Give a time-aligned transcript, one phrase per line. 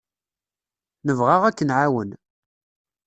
[1.05, 2.09] Nebɣa ad k-nɛawen.